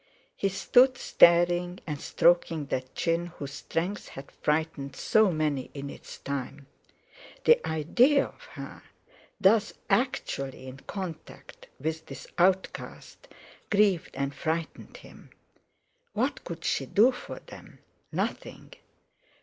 He 0.35 0.49
stood, 0.49 0.97
staring, 0.97 1.79
and 1.85 2.01
stroking 2.01 2.65
that 2.71 2.95
chin 2.95 3.27
whose 3.27 3.53
strength 3.53 4.07
had 4.07 4.31
frightened 4.31 4.95
so 4.95 5.31
many 5.31 5.69
in 5.75 5.91
its 5.91 6.17
time. 6.17 6.65
The 7.45 7.63
idea 7.67 8.25
of 8.25 8.41
her 8.53 8.81
thus 9.39 9.73
actually 9.91 10.65
in 10.65 10.77
contact 10.77 11.67
with 11.79 12.07
this 12.07 12.25
outcast 12.39 13.27
grieved 13.69 14.15
and 14.15 14.33
frightened 14.33 14.97
him. 14.97 15.29
What 16.13 16.43
could 16.45 16.65
she 16.65 16.87
do 16.87 17.11
for 17.11 17.37
them? 17.37 17.77
Nothing. 18.11 18.73